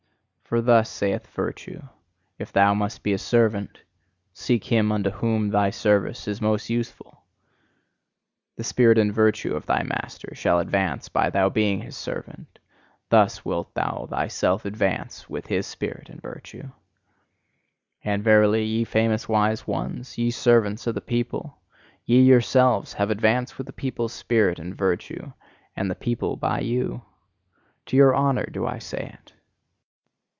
[0.51, 1.81] For thus saith virtue:
[2.37, 3.79] "If thou must be a servant,
[4.33, 7.23] seek him unto whom thy service is most useful!
[8.57, 12.59] The spirit and virtue of thy master shall advance by thou being his servant:
[13.07, 16.69] thus wilt thou thyself advance with his spirit and virtue!"
[18.03, 21.61] And verily, ye famous wise ones, ye servants of the people!
[22.03, 25.31] Ye yourselves have advanced with the people's spirit and virtue
[25.77, 27.03] and the people by you!
[27.85, 29.31] To your honour do I say it!